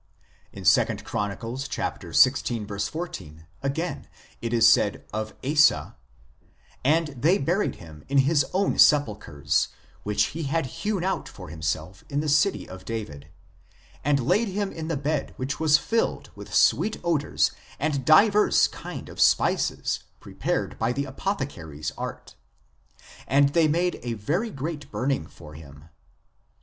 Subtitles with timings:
[0.51, 1.29] In 2 Chron.
[1.35, 2.89] xvi.
[2.89, 4.07] 14, again,
[4.41, 5.95] it is said of Asa:"
[6.97, 9.67] And they buried him in his own sepul chres,
[10.01, 13.27] which he had hewn out for himself in the city of David,
[14.03, 19.07] and laid him in the bed which was filled with sweet odours and divers kind
[19.07, 22.33] of spices prepared by the apothecaries art;
[23.27, 25.89] and they made a very great burning for him."